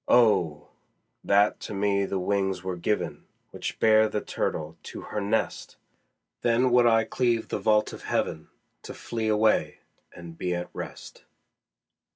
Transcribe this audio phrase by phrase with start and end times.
[0.07, 0.69] Oh!
[1.23, 5.77] that to me the wings were given Which bear the turtle to her nest!
[6.41, 8.49] Then would I cleave the vault of heaven,
[8.81, 11.25] To flee away and be at rest.